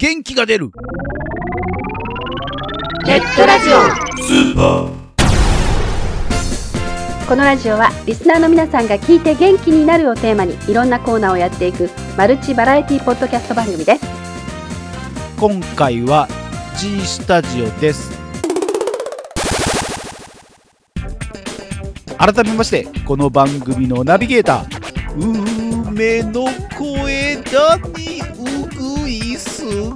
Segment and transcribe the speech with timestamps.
[0.00, 0.70] 元気が出る。
[3.04, 3.72] ネットラジオ。
[4.22, 4.92] スーパー
[7.26, 14.06] このラジオはリスナーの皆さんが聞いて元気になるをテーマにいろんなコーナーをやっていくマルチバラエティポッドキャスト番組です。
[15.36, 16.28] 今回は
[16.76, 18.16] G スタジオです。
[22.16, 26.44] 改めましてこの番組のナビゲーター梅の
[26.78, 28.18] 声だに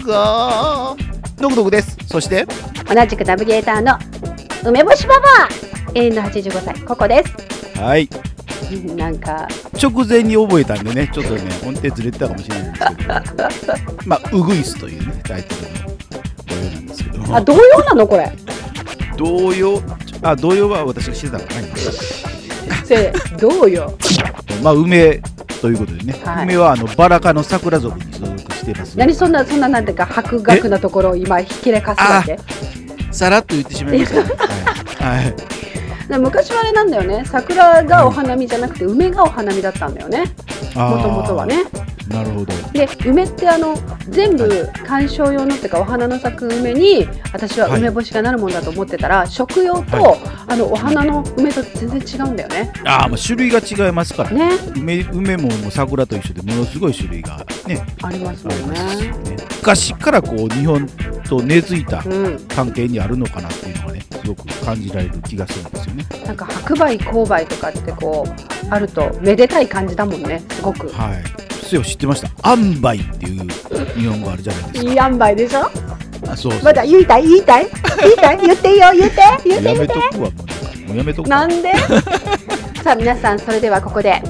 [0.04, 0.94] が。
[1.38, 1.96] のくのくです。
[2.06, 2.46] そして？
[2.92, 3.98] 同じくナビゲーターの
[4.68, 5.48] 梅干しババア。
[5.94, 6.80] 永遠の85歳。
[6.82, 7.78] ここです。
[7.80, 8.08] はい。
[8.72, 9.46] う んなんか。
[9.82, 11.10] 直前に覚えたんでね。
[11.12, 13.18] ちょっとね音程ずれてたかもしれないんですけど。
[14.06, 15.92] まあウグイスというねタイトルの。
[16.46, 17.36] 同様なんですけど。
[17.36, 18.06] あ童謡なの？
[18.06, 18.32] これ。
[19.16, 19.82] 童謡
[20.22, 21.76] あ童謡は私がしてたのかな今
[22.84, 23.92] せどうよ
[24.62, 25.20] まあ梅
[25.60, 26.44] ということでね、はい。
[26.44, 28.11] 梅はあのバラ科の桜族に
[28.62, 28.96] しています。
[28.96, 32.38] 何そんなそんななんていうか博学なところを今ひけらかすわけ？
[33.10, 34.22] さらっと言ってしまいました。
[34.22, 34.30] ね
[34.98, 35.34] はい、はい、
[36.08, 37.24] で昔はあれなんだよね。
[37.26, 40.24] 桜がお花見じゃなくて梅がお花見だったんだよね。
[40.74, 41.64] もともとはね
[42.08, 42.52] なるほど。
[42.72, 43.74] で梅ってあの
[44.08, 52.72] 全部観賞用のっていうかお花の咲く梅に私は梅干しがなるもんだと思ってたら、食用と、はあのお花の梅と全然違うんだよね。
[52.84, 54.30] ああまあ種類が違いますから。
[54.30, 54.50] ね。
[54.50, 57.84] ね梅梅ももう桜と一緒でものすごい種類がね。
[58.02, 58.78] ありますもんね。
[58.96, 59.36] ね。
[59.60, 60.86] 昔からこう日本
[61.28, 62.38] と根付いたうん。
[62.48, 66.06] 関係にあるのかなっていうのがねすごく感じられる気がするんですよね。
[66.26, 70.88] なんか白梅紅梅とかってこうあるとめでたい感じだもんねすごく。
[70.90, 72.28] はいそういえば知ってました？
[72.54, 73.48] 塩梅っていう
[73.98, 74.90] 日本語あるじゃないですか。
[74.90, 75.70] いい塩梅でしょ？
[76.30, 77.26] あそうまだ言いたい？
[77.26, 77.66] 言いたい？
[78.02, 78.38] 言いたい？
[78.38, 79.16] 言っていいよ言って。
[79.44, 80.30] 言ってやめとくわ
[80.88, 81.46] もうやめとくわ。
[81.46, 81.72] なんで
[82.82, 84.20] さあ皆さんそれではここで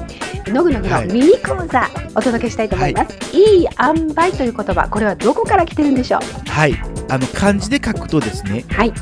[0.47, 1.07] のぐのぐのはい。
[1.07, 6.49] ミニ講座お届けしたいと思います、い、い塩梅という言葉これはどこから来てるんでしょう？
[6.49, 6.75] はい。
[7.09, 8.93] あの漢字で書くとですねはい。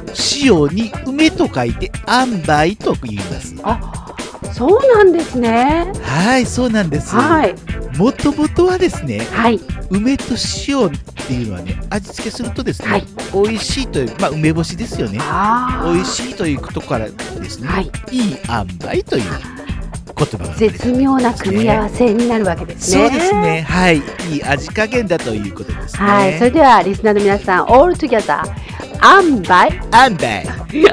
[0.44, 3.56] 塩に梅と書いて塩梅と言います。
[3.64, 4.16] あ
[4.52, 5.92] そうなんですね。
[6.02, 7.16] はいそうなんです。
[7.16, 7.56] はい
[7.98, 9.60] もともとはですねはい。
[9.90, 10.36] 梅と
[10.68, 10.92] 塩っ
[11.28, 13.06] ていうのはね味付けするとですね、はい。
[13.34, 15.20] 美味しいというまあ梅干しですよね。
[15.84, 17.92] 美味しいということからですね、はい。
[18.12, 19.24] いい塩梅という
[20.18, 23.10] 言葉が絶妙な組み合わせになるわけですね。
[23.10, 23.62] そうですね。
[23.62, 23.98] はい。
[23.98, 26.04] いい味加減だということですね。
[26.04, 26.38] はい。
[26.38, 28.42] それではリスナーの皆さん all together
[29.04, 29.82] 塩梅。
[29.94, 30.46] 塩梅。
[30.74, 30.84] 塩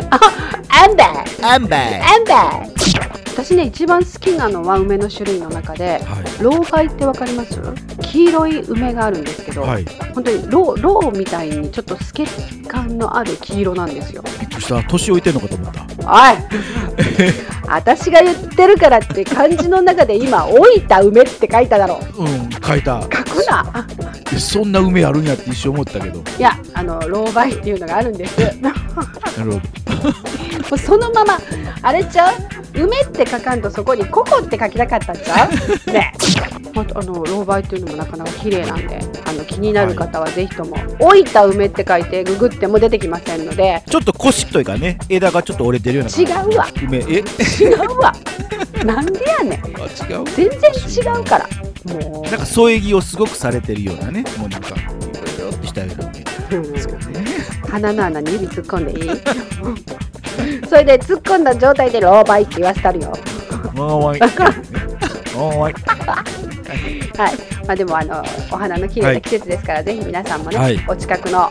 [0.92, 1.24] 梅。
[1.42, 2.02] 塩梅。
[2.16, 3.07] 塩梅
[3.38, 7.60] 私ね一番好きなのは梅の種類の中では老梅ってわかります？
[8.02, 9.84] 黄色い梅があるんですけど、いはい。
[10.14, 12.26] 本当にロロウみたいにちょっと透け
[12.66, 14.22] 感のある黄色なんですよ。
[14.40, 14.82] びっくりした。
[14.84, 15.82] 年老いてんのかと思った。
[15.82, 15.86] お
[16.32, 16.38] い！
[17.68, 22.22] 私が言ってるからって漢字の中で今「老いた梅」って書いただろう。
[22.22, 23.02] うん書いた。
[23.02, 23.86] 書くな。
[24.32, 26.20] えそんな梅あるんやって一瞬思ったけど。
[26.38, 28.40] いやあの老梅っていうのがあるんです。
[28.40, 29.60] もなるほど。
[30.76, 31.38] うそのまま
[31.82, 32.34] あれちゃう？
[32.74, 35.48] 梅って書かんとそこにココって書きたかったんちゃ
[35.86, 35.90] う？
[35.90, 36.12] ね。
[36.94, 43.82] あの老梅っていうのもなかなか綺麗なんであの気になる方はぜひとも「老いた梅」って書いてググっても出てきませんので。
[43.90, 44.98] ちょっと腰というかね。
[45.08, 46.68] 枝がちょっと折れてるような違うわ。
[46.82, 46.98] 梅。
[46.98, 47.02] え？
[47.60, 48.14] 違うわ。
[48.84, 49.60] なんでやねん。
[49.76, 50.24] あ違う？
[50.36, 50.60] 全然
[51.16, 51.48] 違うから。
[51.92, 54.24] もなんか添え木をすごくされてるようなね。
[54.38, 56.10] もうなんかいろいろってしたような
[56.50, 56.58] 梅。
[56.58, 57.24] う、ですけどね
[57.68, 60.66] 鼻の穴に指突っ込んでいい？
[60.68, 63.12] それで突っ込んだ状態で老梅って言わせたるよ。
[63.76, 64.20] おーい
[65.36, 65.74] おーい
[67.18, 67.32] はい、
[67.68, 71.50] まあ、でもあのお花の綺麗な季節ですから、ぜひ皆さんもね、はいお近くの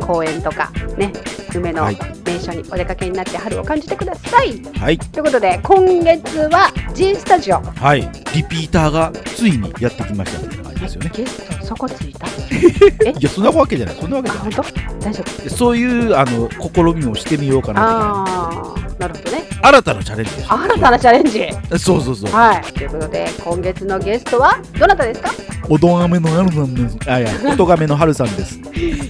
[0.00, 1.12] 公園とかね
[1.54, 4.62] 梅のはい名所にお出かけになって春を感じてください。
[4.78, 7.60] はいということで今月は G スタジオ。
[7.60, 8.00] はい
[8.34, 12.26] リピーターがついにやってきましたですよねゲストそこついた？
[13.04, 13.10] え？
[13.10, 14.64] いやそんなわけじゃないそんなわけあじゃない本
[15.00, 15.04] 当？
[15.04, 15.50] 大丈夫？
[15.50, 19.42] そういうあの試みもしてみようかなああなるほどね。
[19.60, 21.78] と新たなチャレンジです新たなチャレンジ。
[21.78, 22.62] そうそうそうはい。
[22.72, 25.30] ということで今月のゲストはどなたですか？
[25.68, 28.58] おとがめの春さんですあいや おとがめの春さんです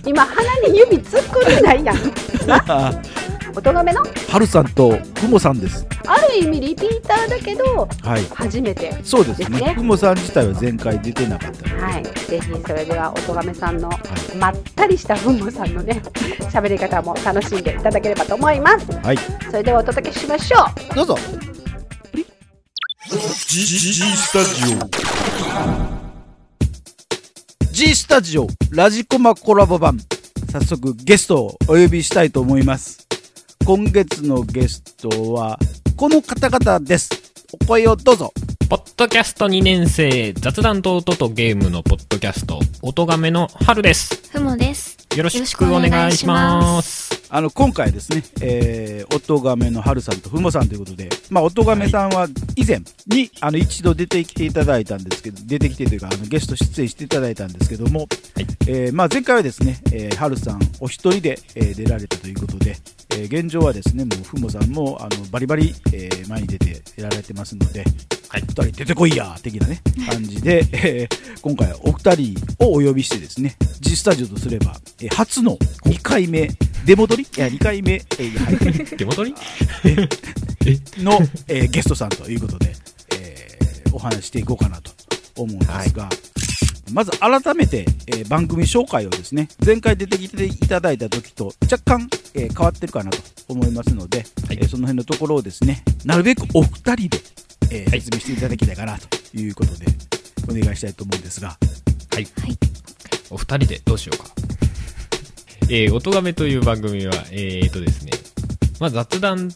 [0.05, 1.97] 今鼻に指突っ込んでないやん。
[2.69, 2.93] あ
[3.57, 4.03] おとがめの？
[4.31, 8.25] 春さんとふもさんですある意味リピーターだけどはい。
[8.35, 9.61] 初めてそうですね。
[9.61, 11.69] ねふもさん自体は前回出てなかった。
[11.69, 13.91] ので、はい、ぜひそれではおとがめさんの
[14.39, 16.03] まったりしたふんもさんのね
[16.51, 18.87] 喋り方も楽しんでいただければと思います。
[19.03, 19.19] はい。
[19.51, 20.95] それではお届けしましょう。
[20.95, 21.19] どうぞ。
[23.49, 24.79] G, G, G スタジオ。
[27.73, 29.99] G スタジオラジコマコラボ版。
[30.51, 33.07] 早速ゲストをお呼びしたいと思います。
[33.65, 35.59] 今月のゲストは
[35.99, 37.11] この方々です
[37.53, 38.33] お声をどうぞ
[38.69, 44.31] ポッドキャスト2年生、雑談と音とゲームのポッドキャスト、音亀の春です。
[44.31, 44.97] ふもです。
[45.17, 47.25] よろしくお願いします。
[47.31, 52.29] あの今回ですね、えー、音亀の春さんとふもさんということで、まあ、音亀さんは
[52.59, 58.09] 以前にあの一度出てきていただいたんですけど、出てきてというか、あのゲスト出演していただいたんですけども、
[58.67, 62.77] えーまあ、前回はですね、えー、春さんお一人で、えー出られたということで、
[63.11, 67.85] えー現状はですね、もうふもさんもあのバリバリ、えー前に出てやられてますので、
[68.29, 68.43] はい。
[68.43, 76.51] 二人出てこいや的なね、感じで、えー今回お二人をお呼びしてですね、G スタジオとすれば、えー初の2回目、
[76.85, 77.23] 出戻り？
[77.23, 79.35] いや、2回目、 えーはい手元に
[80.99, 81.19] の、
[81.49, 82.75] えーゲストさんということで、
[83.17, 84.93] えーお話ししていこうかなと
[85.37, 86.09] 思うんですが、
[86.93, 93.19] まず改めて、えー番組紹介をですね、前回出てきていただいた時と若干、えー変わってるかなと
[93.49, 97.19] 思いますので、はいえーその辺のところをですね、なるべくお二人で、
[97.71, 99.87] えーはい説明していただきたいかなということで、
[100.51, 101.57] お願いしたいと思うんですが、は
[102.21, 102.25] い。
[102.41, 102.59] はい
[103.31, 104.31] お二人でどうしようか。
[105.71, 108.13] えー、音亀という番組は、えーとですね、
[108.81, 109.51] まあ雑談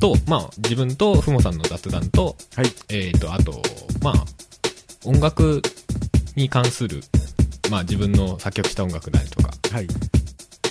[0.00, 3.62] と、まあ自分とふもさんの雑談と、はい、えーと、あと、
[4.02, 4.14] まあ、
[5.04, 5.62] 音楽
[6.34, 7.02] に関する、
[7.70, 9.86] まあ自分の作曲した音楽なりとか、はい、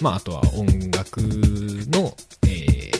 [0.02, 2.14] まああとは音楽の、
[2.48, 2.92] え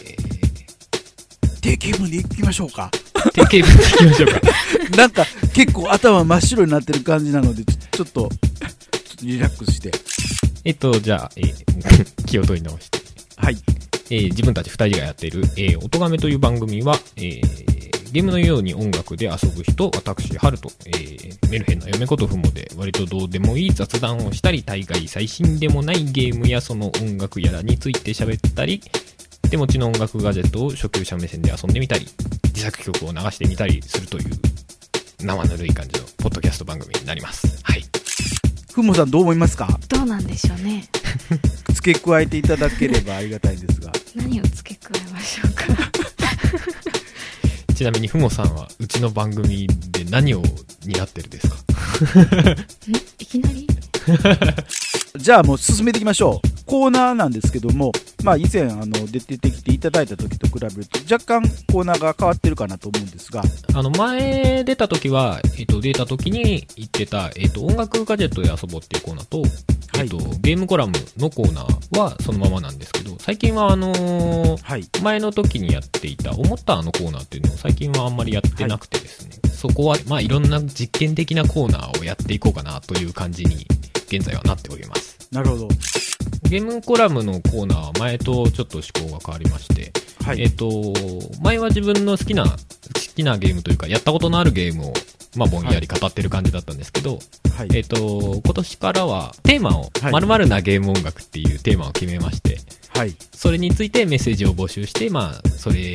[1.62, 2.90] 定型文でいきましょうか。
[3.16, 4.42] ー、定型文でいきましょうか。
[4.96, 8.30] なんか結構頭真っ白になってる感じなので、ちょちょっと、ちょっ
[9.18, 9.92] とリラックスして、
[10.64, 11.70] えっと、じゃあ、えー
[12.26, 13.00] 気を取り直して。
[13.38, 13.58] はい、
[14.10, 17.80] えー自分たち二人がやっている、えー、音亀という番組は、えー
[18.12, 28.82] ゲームのように音楽で遊ぶ人、私、ハルと、えーメルヘンな嫁ことふもで、割とどうでもいい雑談をしたり、大概最新でもないゲームやその音楽やらについて喋ったり、
[29.52, 32.08] 手持ちの音楽ガジェットを初級者目線で遊んでみたり、
[32.46, 34.26] 自作曲を流してみたりするという、
[35.22, 37.60] 生ぬるい感じのポッドキャスト番組になります。
[37.64, 37.84] はい。
[38.74, 39.80] ふもさんどう思いますか？
[39.88, 40.88] どうなんでしょうね。
[41.74, 43.92] 付け加えていただければありがたいんですが。
[44.16, 45.66] 何を付け加えましょうか。
[47.76, 50.44] ちなみにふもさんは、うちの番組で何を
[50.86, 51.56] 担ってるですか？
[52.22, 53.68] んいきなり？
[55.18, 56.48] じゃあもう進めていきましょう。
[56.70, 57.92] コーナーなんですけども、
[58.24, 63.42] まあ以前あの出てきていただいた時と比べると若干コーナーが変わってるかなと思うんですが、
[63.74, 69.42] あの、前出た時は、えっ、と、出た時に言ってた、えっ、と、音楽ガジェットで遊ぼうっていうコーナーと、
[69.98, 74.84] えっ、と、ゲームコラムのコーナーはそのままなんですけど、最近はあのーはい。
[75.02, 83.66] 前の時にやっていた、思ったあのコーナーっていうのを最近はあんまりやってなくてですね、そこは、まあ、いろんな実験的なコーナーをやっていこうかなという感じに、
[84.06, 85.18] 現在はなっております。
[85.32, 85.68] なるほど。
[86.50, 89.92] ゲームコラムのコーナーは前とちょっと思考が変わりまして、
[90.26, 90.42] はい。
[90.42, 90.94] えっ、と、
[91.44, 92.50] 前は自分の好きな、好
[93.16, 94.94] きなゲームというか、やったことのあるゲームを、
[95.36, 97.20] まあ、ぼんやり語ってる感じだったんですけど、
[97.56, 97.70] はい。
[97.76, 102.58] えっ、と、今年からは、テーマを、はい〇〇なゲーム音楽っていうテーマを決めまして、
[102.98, 103.14] はい。
[103.32, 105.94] それについてメッセージを募集して、まあ、それ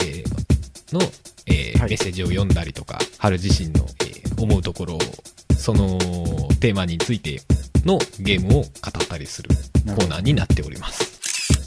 [0.93, 1.01] の、
[1.47, 4.99] えーはいメッセージを読んだりとか、春自身の、えー思うところを、
[5.57, 5.99] その
[6.61, 7.41] テーマについて
[7.85, 9.51] のゲームを語ったりする
[9.87, 11.15] コーナーになっております。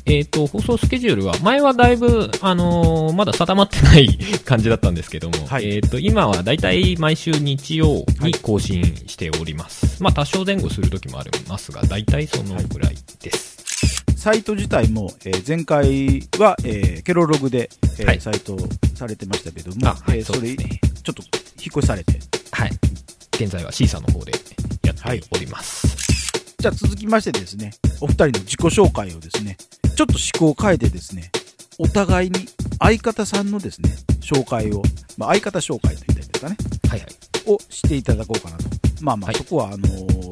[0.10, 10.02] えっ、と、放送スケジュールは、前はだいぶ、あのーまだ定まってない 感じだったんですけども、はいえっ、と、今はだいたい毎週日曜に更新しております。
[10.02, 13.58] まあ、多少前後する時もありますが、だいたいそのぐらいです。
[14.16, 17.70] サイト自体も、えー前回は、えーケロログで、
[18.00, 18.58] えーはいサイト
[18.96, 21.24] されてましたけども、あはいえーそれ、ねちょっと
[21.60, 22.18] 引っ越しされて、
[22.52, 22.72] はい。
[23.34, 24.32] 現在はシーサーの方で
[24.84, 25.97] やっております。
[26.68, 27.72] じゃあ続きましてですね、
[28.02, 29.56] お二人の自己紹介をですね、
[29.96, 31.32] ちょっと思考を変えてですね、
[31.78, 32.46] お互いに
[32.80, 34.82] 相方さんのですね、紹介を、
[35.18, 36.58] まあ、相方紹介と言ったらいいですかね、
[36.90, 37.10] はいはい。
[37.46, 38.66] をしていただこうかなと。
[39.00, 40.28] まあまあ、はいそこは、あのー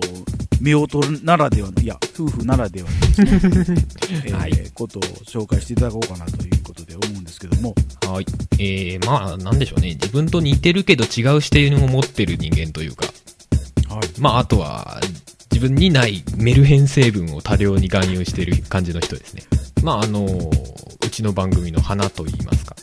[0.61, 3.85] 夫婦ならではの、いや、夫婦ならではのですね、
[4.25, 7.73] えーはいことを紹介していただこうかなということで思うんですけども、
[8.09, 8.25] はい。
[8.59, 9.91] えー、まあ、なんでしょうね。
[9.91, 13.05] 自分と似てるけど違う視点を持ってる人間というか、
[13.87, 14.19] はい。
[14.19, 14.99] まあ、あとは、
[15.55, 19.43] 自分にないメルヘン成分を多量に含有している感じの人ですね。
[19.83, 22.75] まあ、あのうちの番組の花と言いますか。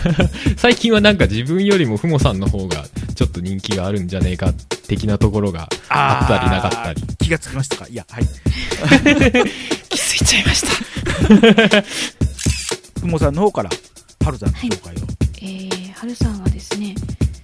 [0.56, 4.54] 最近はなんか自分よりもふもさんの方がちょっと人気があるんじゃねえか
[4.88, 7.02] 的なところがあったりなかったり。
[7.18, 7.88] 気がつきましたか？
[7.90, 8.24] いや、はい。
[9.90, 11.84] 気づいちゃいました。
[13.02, 13.70] ふもさんの方から、
[14.24, 14.98] はるさんの紹介を。
[15.42, 16.94] えー、はるさんはですね、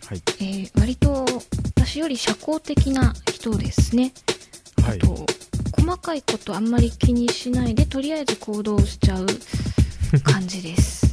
[0.07, 0.23] はい。
[0.39, 1.27] えー、割と
[1.77, 4.13] 私より社交的な人ですね。
[4.83, 4.99] はい。
[4.99, 5.27] と
[5.79, 9.27] 細かいことあんまり気にしないでとりあえず行動しちゃう
[10.25, 11.07] 感じです。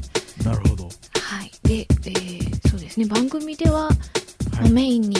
[0.43, 0.89] なるほど。
[1.21, 1.51] はい。
[1.63, 5.15] で、えーそうですね、番組では、はいメインに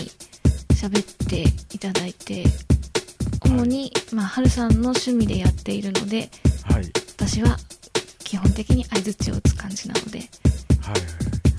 [0.74, 1.44] 喋って
[1.76, 2.44] いただいて
[3.46, 6.30] 主に、まあ、春さんの趣味でやっているので
[6.64, 7.58] はい私は
[8.24, 10.20] 基本的に相づちを打つ感じなので
[10.82, 10.96] はい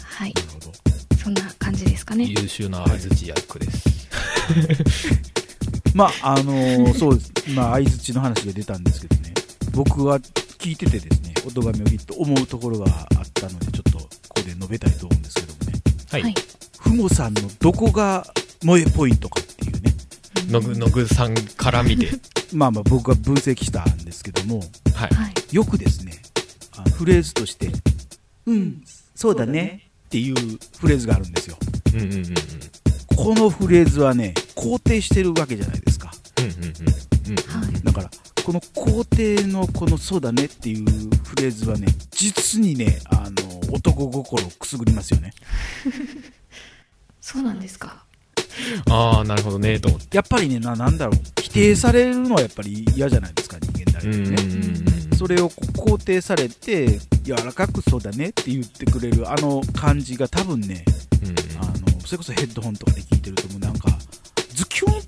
[0.02, 3.88] はいなるほどそんな感じですかね優秀な相づち役です。
[5.94, 9.34] まああのー そうですまあ相づちの話が出たんですけどね
[9.72, 10.18] 僕は
[10.58, 15.72] 聞いててですね音がめをぎっと思うところがあったのでちょっとここで述べたいと思うんですけどもね
[16.10, 16.22] はい。
[16.22, 16.34] はい
[16.78, 18.24] ふもさんのどこが
[18.60, 19.94] 萌えポイントかっていうね
[20.48, 22.08] のぐ、のぐさんから見て。
[22.54, 24.60] まあまあ僕が分析したんですけども
[24.94, 25.14] はい。
[25.14, 26.12] はいよくですね
[26.76, 27.70] あフレーズとして
[28.46, 28.82] 「うん
[29.14, 30.34] そうだね」っていう
[30.78, 31.58] フレーズがあるんですよ
[31.94, 32.34] うんうんうんうん。
[33.16, 37.62] このフレーズはね肯定してるわけじゃないですかうんうんうんうん。
[37.64, 38.10] はいだから
[38.44, 39.04] この肯
[39.38, 40.84] 定のこの「そうだね」っていう
[41.24, 45.32] フレーズはね実にねあの男心をくすぐりますよね
[47.20, 48.04] そうなんですか
[48.90, 50.16] ああ、なるほどね、と思って。
[50.16, 55.16] やっぱりねななんだろう否定されるのはやっぱり嫌じゃないですか人間誰うんでもうんうんねうん。
[55.16, 60.84] それを肯定されて柔らかく「そうだね」って言ってくれるあの感じが多分ね
[61.22, 63.97] うんうんあのそれこそヘッドホンとかで聞いてるともうなんか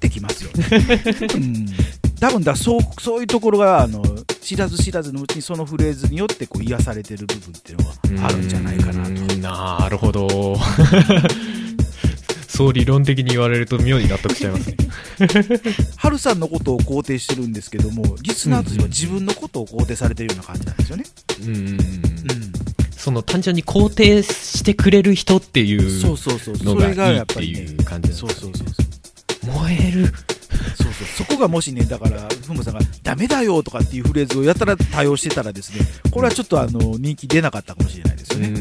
[0.00, 0.66] ってきますよね、
[1.34, 1.66] うん、
[2.18, 4.02] 多分だそうそういうところがあの
[4.40, 9.10] 知らず知らずのうちにそのフレーズによってこう癒されてる部分っていうのがあるんじゃないかなと。
[9.10, 10.28] うんなるほど。
[12.46, 14.76] そう理論的に言われると妙に納得しちゃいますね。
[15.96, 21.04] ハルさんのことを肯定してるんですけどもリスナーとしては自分のことを肯定されてるような感じなんですよね、
[21.42, 21.56] うん。
[21.56, 21.78] うん。
[22.96, 26.56] その単純に肯定してくれる人っていうそうそうそう。
[26.56, 28.20] そのがいいっていう感じなんですかね。
[28.20, 28.79] そうそうそうそう
[29.46, 30.06] 燃える。
[30.76, 31.06] そうそう。
[31.16, 38.52] そこがもしねだからふもさんが「ダメだよ」とかっていうフレーズをやたら多用してたらですねこれはちょっとあの人気出なかったかもしれないですよね、う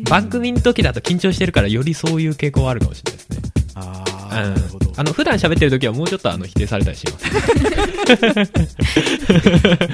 [0.00, 0.04] ん。
[0.04, 3.38] 番組の時だと緊張してるからよりそういう傾向はあるかもしれないですね。
[3.74, 4.54] ああうん。
[4.54, 4.92] なるほど。
[4.96, 7.26] あの普段喋ってる時はもうちょっとあの否定されたりします。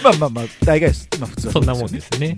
[0.04, 2.36] まあまあまあ大概まあ、普通はそんなもんですね。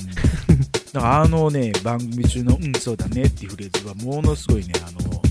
[0.49, 0.61] うん。
[0.93, 5.23] だからあのね番組中の「うんそうだね」っていうフレーズはものすごいねあの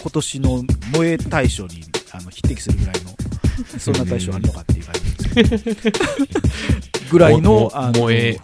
[0.00, 1.82] 今年の萌え大賞に
[2.14, 3.16] あの匹敵するぐらいの
[3.78, 5.98] そんな大賞あるのかっていう感じですけど
[7.10, 8.38] ぐらいのもあの萌え、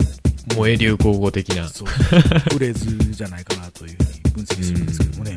[0.51, 1.69] 萌え流行語的な。
[1.69, 5.37] そうフレーズじゃないかなというふうに分析するんですけどもね、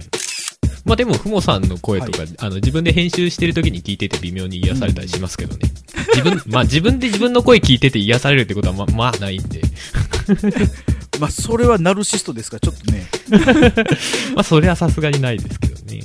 [0.86, 5.72] まあでも、ふもさんの声とか、あの、自分で編集してる時に聞いてて微妙に癒されたりしますけどね。
[6.16, 9.62] 自分、 まあ自分で自分の声聞いてて癒されるってことはま、まあないんで。
[11.20, 12.58] まあそれはナルシストですか？
[12.58, 13.08] らちょっとね
[14.36, 16.02] まあそれはさすがにないですけどね。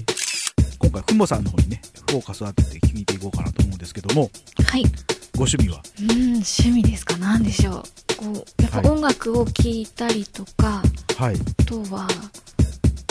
[0.79, 4.31] 今回ふもさんの方にねフォーカスを当てて聞いていこうかなと思うんですけども。
[4.67, 4.83] はい。
[5.37, 5.83] ご趣味は？
[6.01, 7.17] うん趣味ですか。
[7.19, 7.83] 何でしょう。
[8.17, 10.83] こうやっぱはい音楽を聴いたりとか、
[11.17, 11.35] はい。
[11.37, 12.09] あとは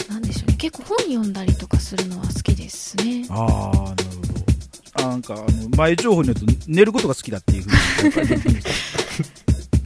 [0.09, 0.55] 何でしょうね。
[0.57, 3.25] 結構本読んだりとかするのは好きですね。
[3.29, 5.05] ああなるほど。
[5.05, 8.61] あなんかあの前情報によると寝ることが好きだっていうふうに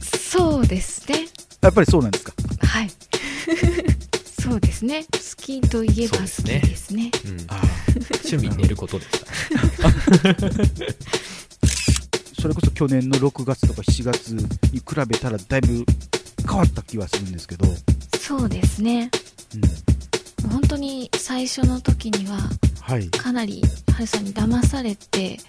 [0.02, 1.28] そうですね。
[1.60, 2.32] やっぱりそうなんですか？
[2.66, 2.90] はい
[4.52, 5.04] そうですね。
[5.04, 7.10] 好きといえば好きですね。
[7.24, 7.38] うん。
[8.30, 9.90] 趣味寝ることでした。
[12.38, 14.44] それこそ去年の6月とか7月に
[14.80, 15.86] 比べたらだいぶ
[16.46, 17.64] 変わった気はするんですけど、
[18.20, 19.10] そうですね。
[20.44, 22.38] うん、本当に最初の時には
[22.82, 23.08] はい。
[23.08, 25.40] かなり春さんに騙されて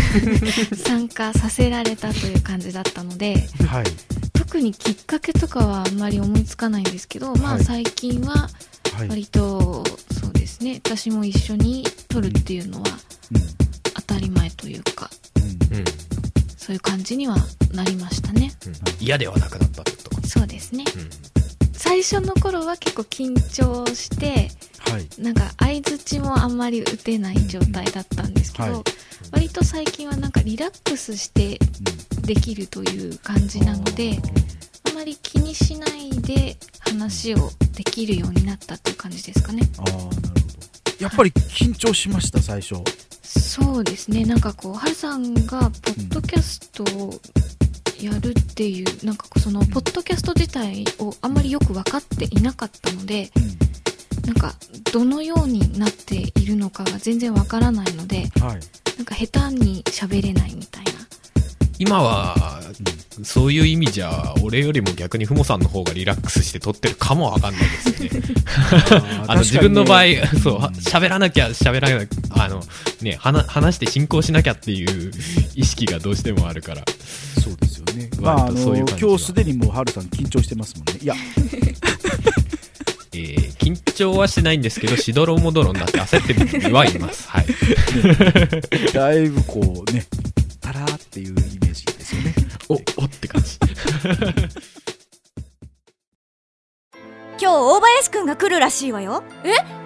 [0.82, 3.84] 参加させられたという感じだったのではい
[4.54, 7.60] 特にきっかけとかはあんまり思いつかないんですけど、まはい。
[7.62, 8.48] あ最近は
[8.96, 9.82] はい、割と
[10.12, 12.84] そうですね私も一緒に撮るっていうのは
[13.96, 15.42] 当たり前というかうん。
[15.42, 15.78] うん。
[15.78, 15.84] うん。
[16.56, 17.34] そういう感じには
[17.72, 18.52] なりましたね。
[18.64, 18.74] うん。
[19.00, 20.22] 嫌ではなくなったってことか。
[20.28, 20.84] そうですね。
[20.94, 21.10] うん。
[21.72, 24.50] 最初の頃は結構緊張して
[24.88, 25.20] はい。
[25.20, 28.82] なんか相づちもあんまり打てない状態だったんですけど、はい
[29.32, 31.58] 割と最近はなんかリラックスして
[32.24, 34.18] できるという感じなので
[34.90, 39.62] あまり気にしないで話をできるようになったっていう感じですかね。
[39.78, 40.14] ああなるほど。
[41.00, 42.76] やっぱり緊張しました最初。
[43.22, 44.24] そうですね。
[44.24, 47.20] なんかこうハルさんがポッドキャストを
[48.00, 53.30] やるっていうなんかこうそのポッドキャスト自体をあんまりよく分かっていなかったので
[54.26, 54.54] なんか
[54.92, 58.60] どのようになっているのかが全然わからないのでうんはい。
[58.96, 60.92] なんか下手に喋れないみたいな
[61.78, 62.60] 今は、
[63.22, 68.34] そういう意味じゃ、俺よりも逆にふもさんの方がリラックスして撮ってるかもわかんないですよね。
[69.28, 70.04] あの、自分の場合、
[70.42, 72.62] そう、は喋らなきゃ喋らなきゃ、あの、
[73.00, 75.12] ね、話して進行しなきゃっていう
[75.54, 76.84] 意識がどうしてもあるから。
[77.40, 81.14] そうですよねまああの今日すでにもうハルさん緊張してますもんねいや
[83.12, 87.30] えー緊張はしてないんですけど、しどろもどろになって焦ってる時はいます。
[87.30, 87.46] はい。
[88.92, 90.04] だいぶこうね、
[91.14, 92.34] っていうイメージですよね。
[92.68, 93.56] お、おって感じ。
[97.38, 99.22] 今日大林くんが来るらしいわよ。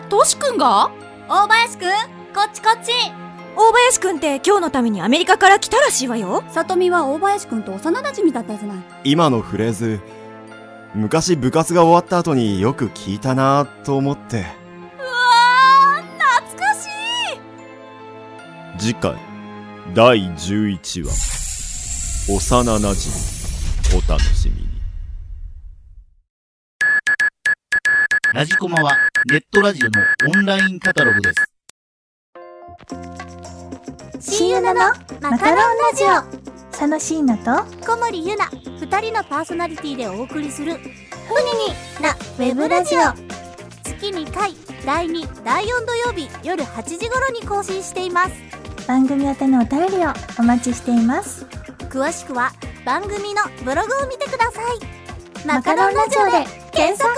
[0.08, 0.90] トシくんが？
[1.28, 1.88] 大林くん
[2.34, 2.92] こっちこっち。
[3.56, 6.44] 大林くんって今日のためにアメリカから来たらしいわよ。
[6.48, 8.78] さとみは大林くんと幼馴染だったじゃない。
[9.04, 10.00] 今のフレーズ
[10.94, 14.46] 昔部活が終わった後によく聞いたなと思って。
[14.98, 16.02] うわー
[16.46, 18.78] 懐かしい。
[18.78, 19.16] 次回
[19.94, 21.10] 第11話。
[22.28, 23.14] 幼なじみ
[23.96, 24.68] お楽しみに。
[28.34, 28.94] ラジコマは
[29.30, 30.02] ネットラジオの
[30.36, 31.36] オンラインカタログです。
[34.36, 34.80] シユナの
[35.22, 35.62] マカロンラ
[35.96, 36.08] ジオ。
[36.70, 40.90] 佐野椎名と小森ゆな二人のパーソナリティでお送りする「ふにに」
[42.00, 43.00] なウェブラジオ。
[43.82, 44.54] 月2回
[44.84, 48.57] 第2第4土曜日夜8時頃に更新しています
[48.88, 51.44] 番組宛てのお便りをお待ちしています。
[51.90, 52.52] 詳しくは
[52.86, 55.46] 番組のブログを見てください。
[55.46, 57.12] マカロンラジオで検索。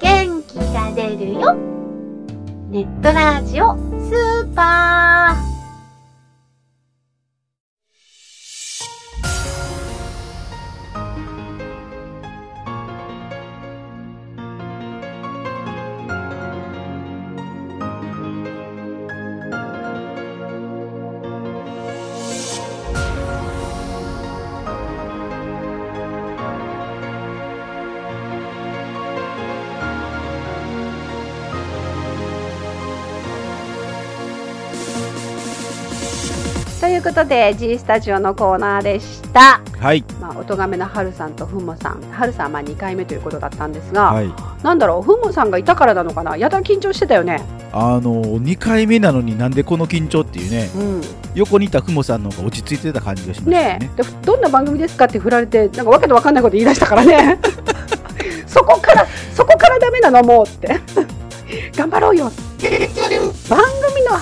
[0.00, 1.54] 元気が出るよ。
[2.70, 5.53] ネットラジオスーパー
[36.84, 39.62] ということで G スタジオのコーナーでした。
[39.78, 40.04] はい。
[40.20, 44.30] まあ、おとがめのはるさんとふもさん、はるさんはまあ2回目ということだったんですが、はい。
[44.62, 47.42] なんだろう、ふもさんがいたからなのかな、やたら緊張してたよね。
[47.72, 51.00] あの、2回目なのになんでこの緊張っていうね、うん、
[51.34, 53.78] 横にいたふもさんの方が落ち着いてた感じがしましたよね。
[53.78, 53.90] ね
[54.22, 57.40] どんな番組ですかって振られて、なんかわけのわかんないこと言い出したからね。
[58.46, 60.78] そこから、そこからダメなのもうって。
[61.74, 62.30] 頑張ろうよ。
[63.48, 64.18] 番組の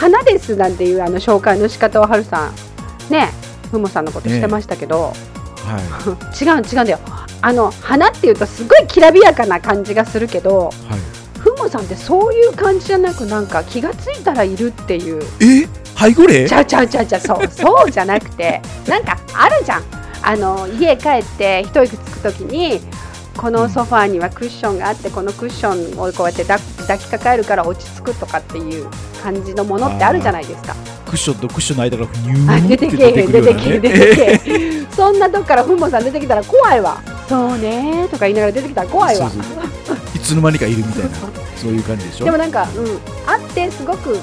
[0.00, 3.28] 花ですなんていうあの紹介の仕方をはるさん、ね
[3.66, 6.98] え、ふもさんのことしてましたけど、は違う違うんだよ。
[7.42, 10.92] あの花っていうとすごいきらびやかな感じがするけど、い。
[10.92, 11.00] はい。
[11.38, 15.22] ふもさんってそういう感じじゃなくなんか気がついたらいるっていう。
[15.42, 15.68] え？
[15.94, 19.82] 背後霊ちゃうちゃうちゃうちゃうそう そうじゃなくてなんかあるじゃん
[20.22, 22.80] あの家帰って一息つくときに
[23.40, 28.86] このソファーにはクッションがあってこのクッションをこうやって抱抱きかかえるから落ち着くとかっていう
[29.22, 30.74] 感じのものってあるじゃないですか。
[31.06, 39.30] クッションとクッションの間からふにゅあーって出てけえへん出てけえへん出てけええへんそんなとこからふんもさん出てきたら怖いわそうねーとか言いながら出てきたら怖いわ
[40.14, 41.16] いつの間にかいるみたいな、
[41.56, 42.86] そういう感じでしょでもなんか、うん、
[43.26, 43.70] あって。
[43.70, 44.18] すごく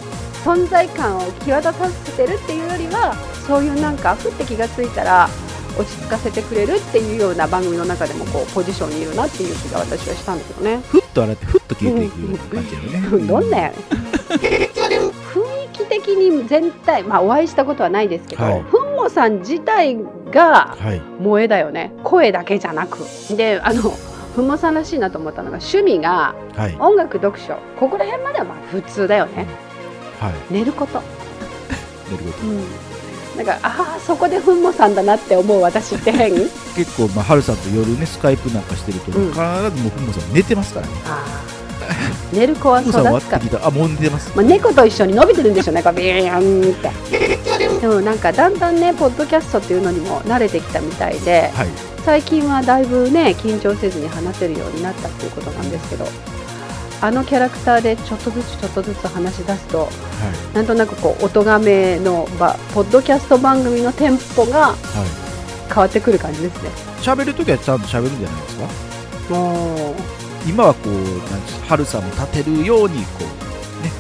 [0.46, 2.28] 存在感を際立たせて。
[2.28, 2.54] るって。
[2.56, 3.16] いうよりは
[3.48, 4.46] そういうなんかふって。
[4.46, 5.28] 気がついたら
[5.78, 10.78] 落ち着かせてくれるっていうような番組の中でもこうポジションにいるなっていう気が私はしたんだけどね。
[10.88, 13.28] ふっと洗って、ふっと消えていくような感じやよね。
[13.28, 13.50] どん。
[13.50, 13.70] なやね。
[13.70, 13.74] ん
[14.32, 18.62] 雰囲気的に全体、まあ、お会いしたことはないですけど、はい。
[18.64, 19.98] ふんもさん自体
[20.32, 21.02] がはい。
[21.20, 21.94] 萌えだよね。
[22.04, 23.00] 声だけじゃなく。
[23.36, 23.82] であの
[24.36, 26.76] ふんもさんらしいなと思ったのが趣味がはい。
[26.80, 27.56] 音楽読書。
[27.80, 29.48] ここら辺まではまあ普通だよね。
[30.20, 30.34] はい。
[30.50, 31.02] 寝ること、
[32.10, 32.87] 寝るこ
[33.38, 36.34] なんかああそこでふんもさんだなって思う私って変？
[36.36, 36.42] と
[36.76, 39.44] 結構、まあ、はるさんと夜ね、スカイプなんかしてると、うん必ず
[39.84, 40.94] もうふもさん寝てますからね。
[42.34, 44.36] 寝る子は育つかあ、もう寝てます。
[44.36, 46.92] まあ、猫と一緒に伸びてるんでしょうね、こうビーンって。
[47.80, 51.68] でもなんかだんだんね、ポッドキャストっていうのにも慣れてきたみたいで、はい。
[52.04, 56.06] 最近はだいぶね、緊張せずに話せるようになったっていうことなんですけど、
[57.02, 59.88] あのキャラクターでちょっとずつちょっとずつ話し出すと、は
[60.54, 60.56] い。
[60.56, 64.76] なんとなくこう、音がめのば、ポッドキャスト番組のテンポがはい。
[65.68, 66.70] 変わってくる感じですね。
[67.02, 69.34] 喋るときはちゃんと喋るんじゃないですか？
[69.36, 69.96] もう、
[70.48, 73.26] 今はこう、なんですはるさんも立てるように、こ
[73.82, 73.92] う、ね、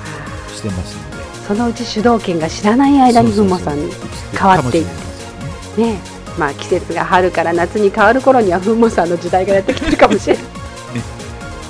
[0.49, 1.17] してますので。
[1.47, 3.89] そのうち主導権が知らない間にふんもさんに
[4.37, 5.99] 変わっていってねね
[6.37, 10.43] まあ季節が春から夏に変わる頃にはふんもさんの時代がやってきてるかもしれない、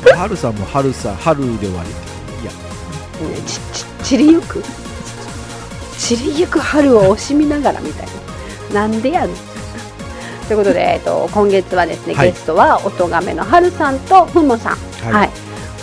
[0.07, 1.89] ね、はるさんも春さ、春で終わり。
[2.41, 2.51] いや、
[3.45, 4.63] ちち散りゆく？
[5.97, 8.07] 散りゆく春を惜しみながらみたい
[8.73, 8.87] な。
[8.87, 9.35] なんでやねん。
[10.47, 12.31] ということで、えっと、今月はですね、はい。
[12.31, 15.13] ゲストは音亀の春さんとふんもさん、はい。
[15.13, 15.29] はい、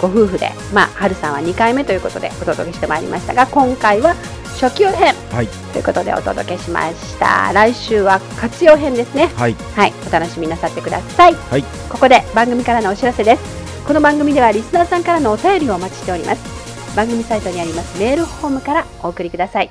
[0.00, 4.14] ご夫婦で、まあ、春さんは2回目ということでお届けしてまいりましたが今回は
[4.58, 5.48] 初級編はい。
[5.72, 7.52] ということでお届けしました。
[7.52, 9.26] 来週は活用編ですね。
[9.36, 9.54] はい。
[9.74, 9.92] はい。
[10.08, 11.62] お楽しみなさってください、はい。
[11.90, 16.96] ここで番組からのお知らせですこの番組ではリスナーさんからのお便りをお待ちしております。
[16.96, 19.70] 番組サイトにありますメールフォームからお送りください。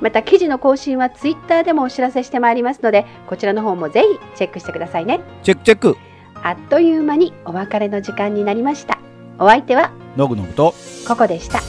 [0.00, 5.20] また記事の更新はツイッターでもお知らせしてまいりますのでこちらの方もぜひチェックしてくださいね。
[5.44, 5.96] チェックチェック。
[6.42, 8.98] あっという間にお別れの時間になりました。
[9.38, 10.74] お相手はのぐのぐと。
[11.06, 11.60] ココでした。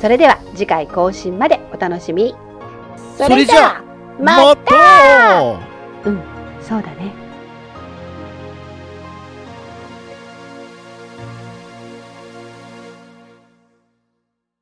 [0.00, 2.34] それでは次回更新までお楽しみに。
[3.16, 3.84] それじゃあ
[4.20, 5.60] また！
[6.04, 6.20] うん
[6.60, 7.23] そうだね